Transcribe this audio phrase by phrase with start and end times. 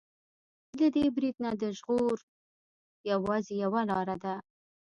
[0.79, 2.17] له دې برید نه د ژغور
[3.11, 4.35] يوازې يوه لاره ده.